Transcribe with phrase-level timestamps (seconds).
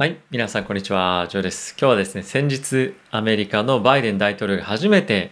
[0.00, 0.18] はい。
[0.30, 1.26] 皆さん、こんにちは。
[1.28, 1.76] ジョーです。
[1.78, 5.30] 今日はですね、先日、アメリカのバイデン大統領が初めて、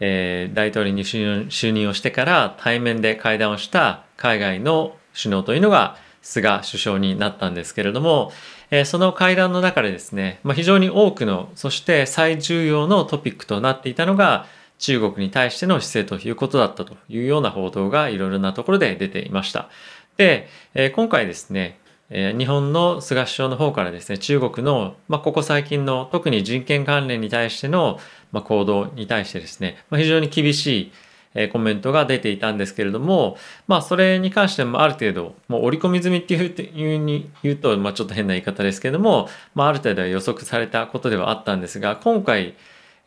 [0.00, 8.32] えー、大統領に就任をしてから対面で会談をした海外の首脳というのが菅首相になったんですけれども、
[8.70, 14.46] えー、その会談の中でですね、まあ、非常に多くの、そして最重要のトピックとなっていたのが、
[14.78, 19.68] 中国に対しての姿勢ということだったというような報道がいろいろなところで出ていました。
[20.16, 21.78] で、えー、今回ですね、
[22.10, 27.98] え、日本の菅首相の方からですね、中国の、まあ、ここ最近の特に人権関連に対しての、
[28.32, 30.92] まあ、行動に対してですね、まあ、非常に厳しい、
[31.34, 42.54] え、コメントが出ていたんですけれども、まあ、それに関してもある程度、もう織り込み済みっていうふうに言うと、まあ、ちょっと変な言い方ですけれども、まあ、ある程度は予測されたことではあったんですが、今回、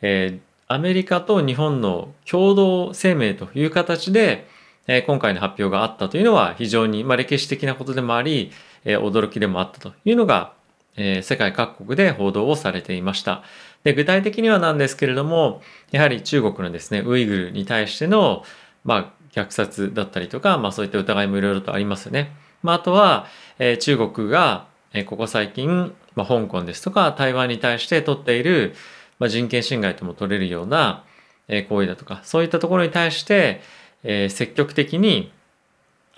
[0.02, 4.48] えー、アメリカと日本の共同声明という形で、
[4.88, 8.52] え今回の発表があったというのは非常に、まあ、歴史的なことでもあり、
[8.86, 10.54] え驚きでもあったというのが、
[10.98, 13.44] え世界各国で報道をされていました。
[13.84, 18.44] で具体的にはなんですけれどもやはり中国のですねウイグルに対しての、
[18.84, 22.36] まあ、虐殺だったりとか、まあ、そういった疑いもいろいろとありますよね。
[22.62, 28.76] まあ、あとは、え中国が、えここ最近、まあ、香港ですとか台湾に対して取っている、
[29.20, 31.04] まあ、人権侵害とも取れるような、
[31.48, 33.62] え行為だとかそういったところに対して、
[34.04, 35.32] えー、積極的に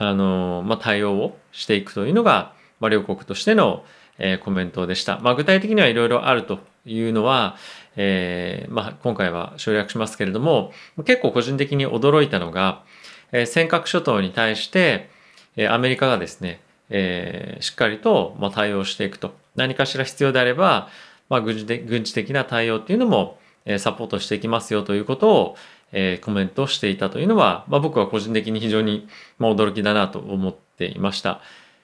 [0.02, 3.86] あの、まあ、対応をしていくというのが、まあ、両国としての、
[4.18, 5.20] えー、コメントでした。
[5.20, 7.56] まあ、具体的にはいろいろあるというのは、
[7.96, 10.72] えーまあ、今回は省略しますけれども
[11.06, 12.84] 結構個人的に驚いたのが、
[13.32, 15.10] えー、尖閣諸島に対して、
[15.56, 20.90] え、アメリカがですね、えー、しっかりと、ま、対応していくと何かしら必要であれば、
[21.30, 25.56] まあ、軍事的な対応っていうのも、え、サポートしていきますよということを、
[25.92, 29.08] えー、コメントをしていたというのは、まあ、僕は個人的に非常に、
[29.40, 31.42] まあ、驚きだなと思っていました。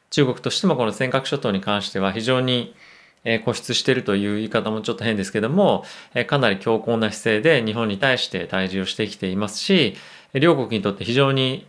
[0.09, 2.73] 中国としてもこの尖閣諸島に関しては非常に
[3.25, 5.83] え固執しているという言い方もちょっと変ですけども
[6.13, 9.95] え、かなり強硬な姿勢で日本に対して対峙をしてきていますし、
[10.33, 11.67] 両国にとって非常に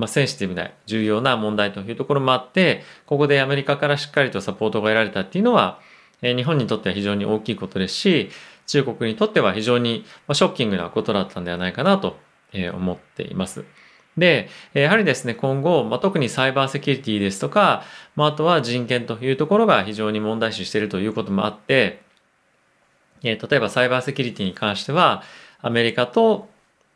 [0.00, 5.78] まあ、センシティブな重要な問題というところもあって、ここでアメリカからしっかりとサポートが得られたっていうのは、
[6.22, 8.30] 日本にとっては非常に大きいことですし、
[8.70, 12.16] 中国にとっては非常にショッキングなことだったんではないかなと
[12.74, 13.64] 思っています。
[14.16, 17.82] で、やはりですね、今後、まあ、特にサイバーセキュリティですとか、
[18.14, 22.02] まあ、あとは人権というところが非常に問題視しているということもあって、
[23.22, 25.22] え例えばサイバーセキュリティに関しては、
[25.60, 26.48] アメリカと、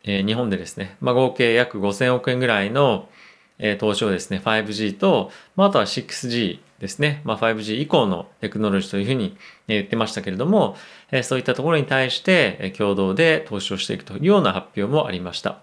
[0.05, 3.09] え日本でですね、まあ、合計約5000億円ぐらいの、
[3.59, 9.37] え投資をですね、5G と、まあ、あとは 6G ですね、まあ、5G 以降のテクノロジーというふうに
[9.67, 10.77] 言ってましたけれども、
[11.23, 15.61] そういったところに対して共同で投資をしていくというような発表もありました。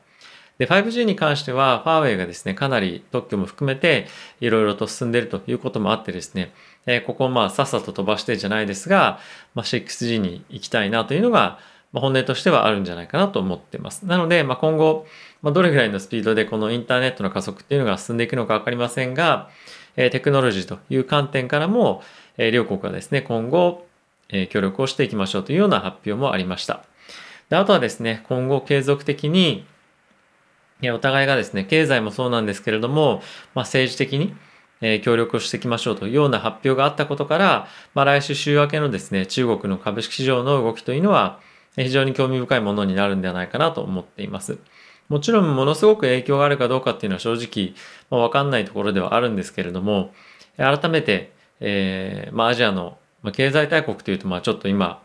[0.58, 4.08] で、5G に関しては、ファーウェイがですね、かなり特許も含めて、
[4.42, 6.54] いろいろと進んでいるということもあってですね、
[6.86, 9.20] えここをまあ、さっさと飛ばしてじゃないですが、
[9.56, 11.58] まあ、6G に行きたいなというのが、
[11.94, 14.06] まあ、本音としてはあるんじゃないかなと思ってます。
[14.06, 15.08] なので、まあ、今後、
[15.42, 19.50] まあ、どれぐらいのスピードでこのインターネットの加速っていうのが進んでいくのかわかりませんが、
[19.96, 22.04] えテクノロジーという観点からも、
[22.38, 23.86] え両国がですね、今後、
[24.30, 26.84] え協力をしていきましょうというような発表もありました。
[27.50, 29.66] であとはですね、今後継続的に、
[30.84, 33.22] お互いがですね、経済もそうなんですけれども、
[33.54, 34.34] まあ、政治的に、
[34.82, 41.40] え協力をしていきましょうというような発表があったことから、まあ、来週週明けのですね、中国の株式市場の動きというのは、
[41.76, 44.58] 非常に興味深いものになるんではないかなと思っています。
[45.12, 47.76] もちろんものすごく影響があるかどうかっていうのは正直、
[48.10, 50.14] まあ、わかんないところではあるんですけれども、
[50.56, 55.04] 改めて、えー、まあ、アジアの、まあ、経済大国というと、まあ、ちょっと今、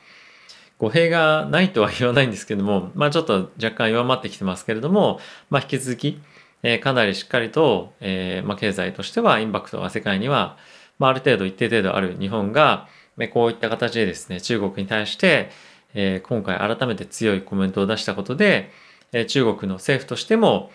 [0.79, 5.19] 語弊がないとは言わないんですけども、まあ、ちょっと若干弱まってきてますけれども、
[5.51, 6.21] まあ、引き続き、
[6.63, 10.57] えー、かなりしっかりと、えー、まあ、経済としてはインパクトが世界には、
[11.01, 12.87] まあ、ある程度一定程度ある日本が、
[13.33, 15.51] こういった形でですね、中国に対して、
[15.95, 18.71] えー、今回改めて強いコメントを出したことで、
[19.13, 20.71] え、中国の政府としても、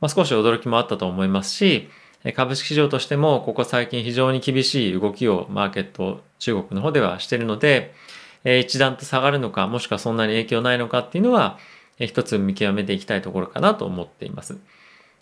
[0.00, 1.88] まあ、少し驚きもあったと思いますし、
[2.34, 7.94] 株式市場としてもここ最近非常に厳しい動きをマーケット中国の方ではしているので、
[8.44, 11.58] 一段と下がるのかもしくはそんなに影響ないのかっていうのは、
[11.98, 14.56] 一つ見極めていきたいところかなと思っています。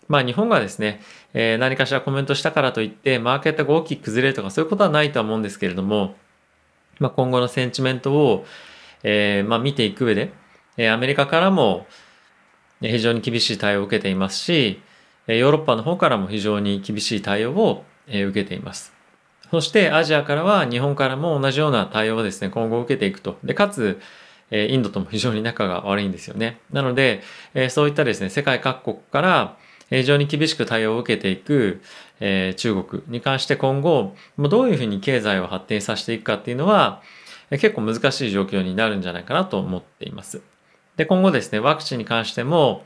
[0.07, 1.01] まあ日本がですね、
[1.33, 6.15] え、何かしらコメントしたからといってマーケットが大きく崩れるとかそういうことはないとは思うんですけれども、
[6.99, 8.45] まあ、今後のセンチメントを、
[9.03, 10.31] え、まあ見ていく上で、
[10.77, 11.85] え、アメリカからも
[12.83, 14.81] 非常に厳しい対応を受けていますし、
[15.27, 18.93] ヨーロッパの方からも非常に厳しい対応を受けています。
[19.51, 23.37] そしてアジアからは日本からも同じような対応をですね、今後受けていくと。
[23.43, 24.01] で、かつ、
[24.51, 26.59] インドとも非常に仲が悪いんですよね。
[26.71, 27.21] なので、
[27.69, 29.57] そういったですね、世界各国から
[29.89, 31.81] 非常に厳しく対応を受けていく、
[32.19, 37.01] え、中国に関して今後どういうふうに経済を発展させていくかっていうのは
[37.49, 40.41] 結構難しい状況になるんじゃないかなと思っています。
[40.97, 42.83] で今後ですねワクチンに関しても、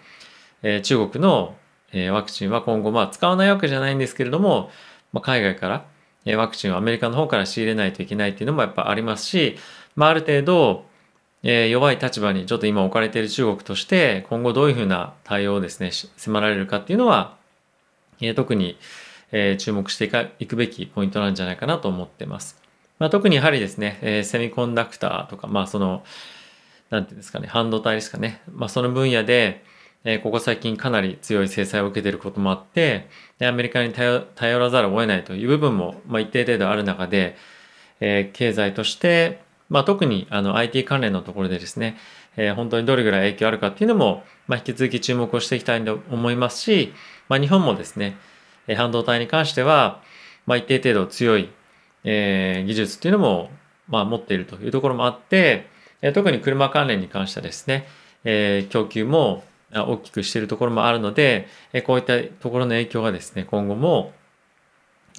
[0.64, 1.56] えー、中国の、
[1.92, 4.70] えー、ワクチンは今後まあ使わないわけじゃないんですけれども、
[5.14, 5.86] まあ、海外から、
[6.26, 9.58] えー、ワクチンをアメリカの方から仕入れないといけないっていうのもやっぱありますし、
[9.96, 10.86] まあ、ある程度
[11.44, 17.38] え弱い立場にちょっと今置かれている中国として今後どういうふうな対応をですね迫られるかっていうのは、
[18.20, 18.78] え特に、
[19.32, 22.62] え注目していかいくべきポイントなんじゃないかなと思ってます。
[22.98, 26.04] まあ、特にやはりですね、えセミコンダクターとかまあその
[26.90, 29.64] 何て言うんですかね半導体ですかね、まあ、その分野で、
[30.04, 33.10] えここ最近かなり強い制裁を受けていることもあって
[33.42, 37.36] アメリカに頼らざるを得ないという部分も、まあ、一定程度ある中で、
[38.00, 41.98] え経済としてまあ、特にあの IT 関連のところでですね、
[42.38, 46.94] え、本当にどれぐらい影響あるかっていうのも、まあ、引き続き注目をしていきたいと思いますし、
[47.28, 48.16] まあ、日本もですね、
[48.68, 50.02] え半導体に関しては、
[50.46, 51.50] まあ、一定程度強い、
[52.04, 53.52] え、技術っていうのも、
[53.90, 55.68] まあ、持っているというところもあって、
[56.02, 57.88] え、特に車関連に関してはですね、
[58.24, 64.14] え、供給も大きくしているところもあるので、え、こういったところの影響がですね、今後も、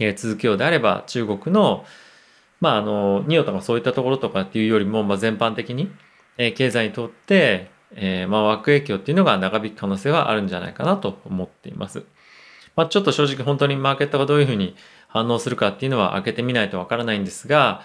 [0.00, 1.84] え、続くようであれば、中国の、
[2.60, 5.90] まあ、あの、ニオとかそういったところとかっていうよりも、まあ、全般的に、
[6.38, 12.04] え、経済にとって、え、まあ、悪影響っていうのが長引く可能性はあるんじゃないかなと思っています。
[12.76, 14.76] まあ、ちょっと正直本当にマーケットがどういうふうに
[15.08, 17.82] 反応するかっていうのは開けてみないとわからないんですが、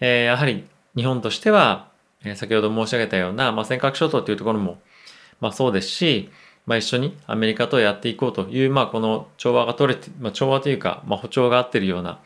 [0.00, 0.64] え、やはり
[0.96, 1.91] 日本としては、
[2.24, 4.80] え、先ほど申し上げたような、まあ、尖閣諸島っていうところも、
[5.40, 6.30] まあ、そうですし、
[6.66, 12.20] まあ、一緒にアメリカとやっていこうという、まあ、この調和が取れて、まあ、調和というか、まあ、歩調が合ってるような、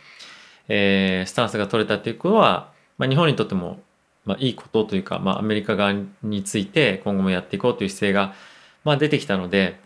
[0.69, 3.81] えー、スタンスが取れたということは、まあ、日本にとっても、
[4.25, 8.35] まあ、いいことというか、まあ、アメリカ側について今後もやっていこうという姿勢が、
[8.85, 9.81] まあ、出てきたので、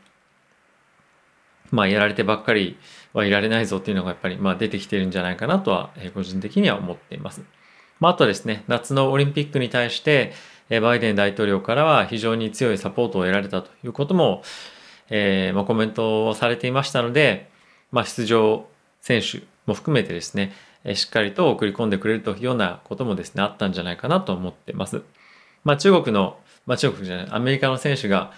[1.71, 2.77] まあ、やられてばっかり
[3.13, 7.43] はいられないぞっていうのがやっぱり、まあ、出てきてるんじゃないかなとは、えー、個人的には思っています。
[8.01, 10.33] まあ、あとですね、夏のオリンピックに対して、
[10.81, 14.43] バイデン大統領からは非常に強いサポートを得られたということも、
[15.11, 17.51] えーまあ、コメントをされていましたので、
[17.91, 18.67] まあ、出場
[19.01, 20.53] 選手も含めてですね、
[20.95, 25.03] しっかりと送り込んでくれるというようなこともですね、あったんじゃないかなと思ってます。
[25.65, 28.33] まあ中国の、まあ中国じゃない、アメリカの選手が、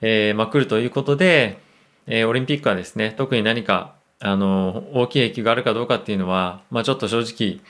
[0.00, 1.58] えー、まあ来るということで、
[2.06, 7.60] えー、オリンピックはですね、特に何か、あの、大きい影響があるかどうかっていうのは、まあちょっと正直、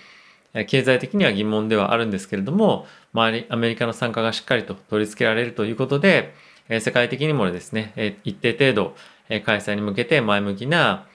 [0.66, 6.34] 経済的には疑問ではあるんですけれども、周り、アメリカの参加がしっかりと取り付けられるということで、
[6.80, 8.96] 世界的にもですね、一定程度、
[9.44, 11.06] 開催に向けて前向きな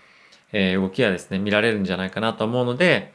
[0.54, 3.12] 動きがですね、見られるんじゃないかなと思うので、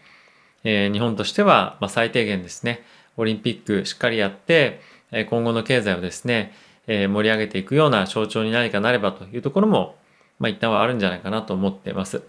[0.63, 2.83] 日本としては、最低限ですね、
[3.17, 4.81] オリンピックしっかりやって、
[5.29, 6.55] 今後の経済をですね、
[6.87, 9.97] 盛り上げていくような象徴に何かなればというところも、
[10.39, 12.23] まあ、一旦はあるんじゃないかなと思っています。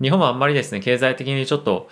[0.00, 1.88] 日本はあんまりですね、経済的にちょっと、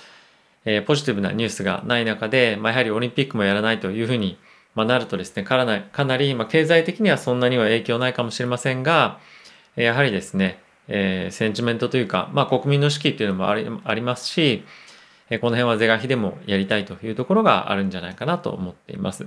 [0.71, 4.39] えポジティブなニュースがない中で、まあ、やはりオリンピックもやらないというふうに、
[4.75, 9.19] まなるとですね、かなり、かなり、ま経済的にはそんなには影響ないかもしれませんが、
[9.77, 14.65] やはりですね、えー、センチメントというか、まあ、国民の士気っていうのもありありますし、
[15.31, 19.27] えー、この辺は是が非でもやりたいというところがあるんじゃないかなと思っています。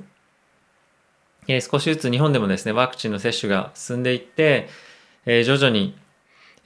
[1.47, 4.69] えー、少しずつ日本でもですね、ワクチンの接種が進んでいって、
[5.25, 5.95] えー、徐々に、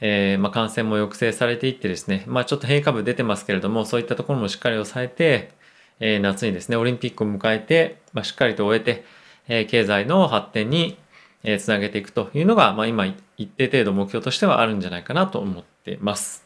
[0.02, 5.52] えーまあ、感染も抑制されていってですね、まあ、ちょっと変異株出てますけれども、そういったところもしっかり抑えて、
[6.00, 9.06] えー、夏にですね、オリンピックを迎えて、まあ、しっかりと終えて、
[9.48, 10.98] えー、経済の発展に
[11.46, 13.06] えつなげていくというのが、まあ、今
[13.38, 16.44] 一定程度目標としてはあるんじゃないかなと思っています。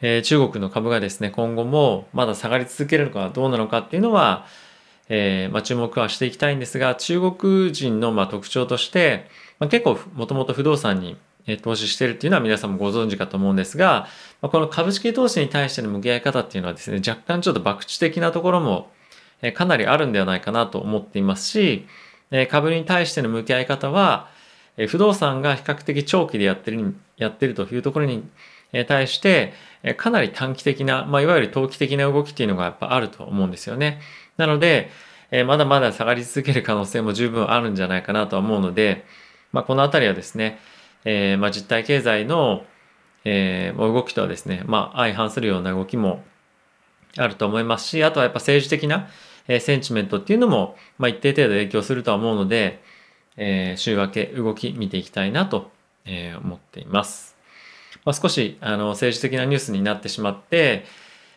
[0.00, 4.46] えー、中国の株がですね、今後もまだ下がり続けるのかどうなのかっていうのは、
[5.08, 9.28] えー、まあ、注目はしていきたいんですが、中国人のまあ特徴として、
[9.58, 11.16] まあ、結構もともと不動産に
[11.62, 14.08] 投資してるっていうのは皆さんもご存知かと思うんですが、
[14.42, 18.90] この株式投資に対しての向き合い方っていうのはですね、若干ちょっと博打的なところも
[19.54, 21.86] かなりあるんではないかなと思っていますし、
[22.50, 24.28] 株に対しての向き合い方は、
[24.88, 28.24] 不動産が比較的長期でやってる、やってるというところに
[28.88, 29.54] 対して、
[29.96, 34.00] かなり短期的な、まあ、いわゆる投機的な動きっていうのがやっぱあると思うんですよね。
[34.36, 34.90] なので、
[35.46, 39.04] まだまだ下がり続ける可能性も十分あるんじゃないかなとは思うので、
[39.52, 40.58] まあ、このあたりはですね、
[41.06, 42.64] えー、まあ実体経済の、
[43.24, 46.22] えー、動きとはですね、まあ相反するような動きも
[47.16, 49.08] あると思いますし、あとはやっぱ政治的な、
[49.48, 52.82] えセンチメントっていうのも、まあ、一定程度影響するとは思うので、
[53.36, 55.70] えー、週明け動き見ていきたいなと、
[56.04, 57.36] えー、思っています。
[58.04, 60.84] まあ、少しあの政治的なニュースになってしまって、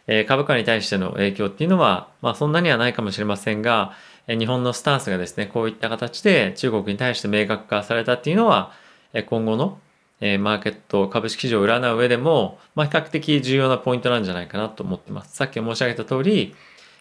[0.07, 3.93] えー、株価に対しての影響っていうのは、まあ、そんなにはないかもしれませんが、
[4.27, 8.71] え日本のスタンスがですね、こういった形で中国に対して明確化されたっていうのは、
[9.27, 9.79] 今後の、
[10.19, 15.35] マーケット株式市場を占う上でも、まあ、比較的重要なポイントなんじゃないかなと思ってます。
[15.35, 16.55] さっき申し上げた通り、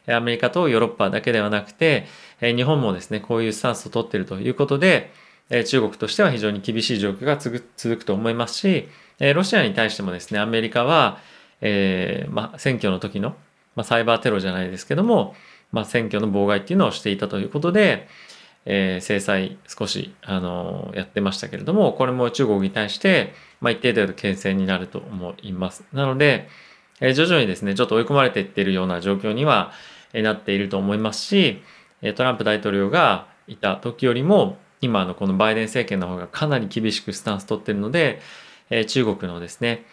[0.07, 2.07] アメリカとヨーロッパだけではなくて、
[2.41, 5.11] 日本もですね、こういうスタンスを取っているということで、
[5.67, 8.89] 中国としては非常に厳しい状況が続くと思いますし、
[9.35, 11.19] ロシアに対してもですね、アメリカは、
[11.61, 13.31] えー、まあ、選挙の時の、
[13.75, 15.35] まあ、サイバーテロじゃないですけども、
[15.73, 18.09] まあ、選挙の妨害っていうのをしていたということで、
[18.71, 23.33] えー、制裁少し、あのやってましたけれども、これも中国に対して、
[23.63, 25.85] まあ、一定程度牽制になると思います。
[25.95, 26.49] なので、
[27.01, 29.73] えー、徐々にですね、ちょっと追い込まれていっているような状況には、
[30.13, 31.63] えー、なっていると思いますし、
[32.15, 38.21] トランプ大統領がいた時よりも、今のこのバイデン政権の方がかなり厳しくスタンス取ってるので、
[38.71, 39.87] え、中国のですね、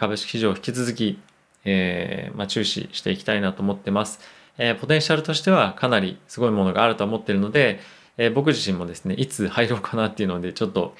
[0.00, 1.20] 株式市場を引き続き、
[1.64, 4.20] えーまあ、注視していきたいなと思ってます。
[4.58, 7.78] え、ポテンシャルとしてはかなりすごいものがあると思ってるので、
[8.18, 10.94] えー、僕自身もですね、いつ入ろうかなっていうので、ちょっと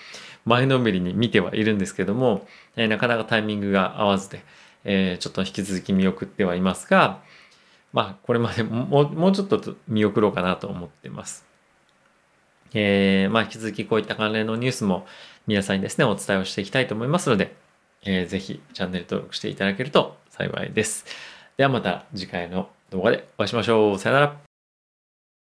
[0.45, 4.43] 前のめりに見てはいるんですけども、えー、なかなかタイミングが合わずで、
[4.85, 7.21] えー、ちょっと引き続き見送ってはいますが、
[7.93, 11.45] まあ、これまでももうちょっと見送ろうかなと思ってます。
[12.75, 15.07] え、まあ、引き続きこういった関連のニュースも
[15.47, 17.55] 皆さんにですね、お伝えをしていきたいと思いますので、
[18.05, 21.05] えー、ぜひチャンネル登録していただけると幸いです。
[21.57, 23.99] ではまた次回の動画でお会いしましょう。
[23.99, 24.52] さよなら。